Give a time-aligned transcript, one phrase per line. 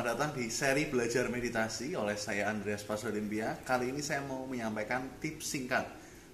[0.00, 3.60] datang di seri belajar meditasi oleh saya Andreas Pasolimbia.
[3.62, 5.84] Kali ini saya mau menyampaikan tips singkat.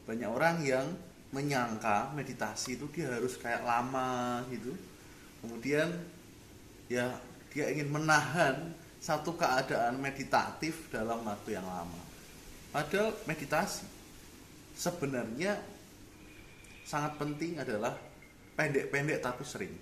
[0.06, 0.86] Banyak orang yang
[1.34, 4.70] menyangka meditasi itu dia harus kayak lama gitu.
[5.42, 5.90] Kemudian
[6.86, 7.18] ya
[7.50, 8.70] dia ingin menahan
[9.02, 12.02] satu keadaan meditatif dalam waktu yang lama.
[12.70, 13.86] Padahal meditasi
[14.78, 15.58] sebenarnya
[16.86, 17.98] sangat penting adalah
[18.55, 19.74] pendek-pendek tapi sering.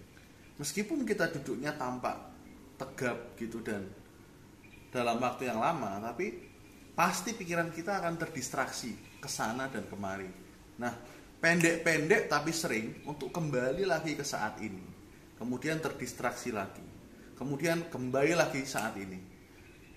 [0.56, 2.33] Meskipun kita duduknya tampak
[2.74, 3.86] tegap gitu dan
[4.90, 6.30] dalam waktu yang lama tapi
[6.94, 10.30] pasti pikiran kita akan terdistraksi ke sana dan kemari.
[10.78, 10.94] Nah
[11.42, 14.94] pendek-pendek tapi sering untuk kembali lagi ke saat ini.
[15.34, 16.86] Kemudian terdistraksi lagi.
[17.34, 19.18] Kemudian kembali lagi saat ini.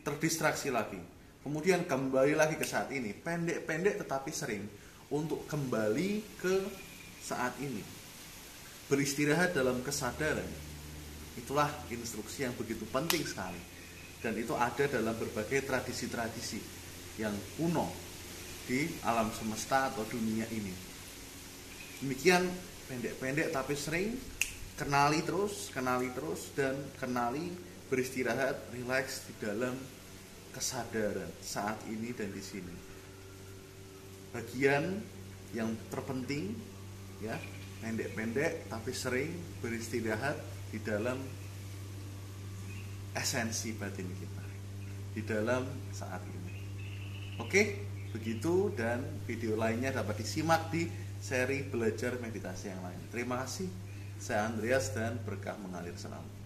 [0.02, 0.98] Terdistraksi lagi.
[1.46, 3.14] Kemudian kembali lagi ke saat ini.
[3.14, 4.66] Pendek-pendek tetapi sering
[5.14, 6.56] untuk kembali ke
[7.22, 7.86] saat ini.
[8.90, 10.67] Beristirahat dalam kesadaran
[11.38, 13.62] Itulah instruksi yang begitu penting sekali.
[14.18, 16.58] Dan itu ada dalam berbagai tradisi-tradisi
[17.22, 17.88] yang kuno
[18.66, 20.74] di alam semesta atau dunia ini.
[22.02, 22.50] Demikian
[22.90, 24.18] pendek-pendek tapi sering
[24.78, 27.54] kenali terus, kenali terus dan kenali
[27.88, 29.74] beristirahat, rileks di dalam
[30.52, 32.76] kesadaran saat ini dan di sini.
[34.34, 35.00] Bagian
[35.56, 36.52] yang terpenting
[37.24, 37.40] ya,
[37.82, 39.32] pendek-pendek tapi sering
[39.64, 41.18] beristirahat di dalam
[43.18, 44.46] esensi batin kita
[45.18, 46.54] di dalam saat ini.
[47.42, 50.86] Oke, begitu dan video lainnya dapat disimak di
[51.18, 53.02] seri belajar meditasi yang lain.
[53.10, 53.66] Terima kasih.
[54.22, 56.37] Saya Andreas dan berkah mengalir selamat.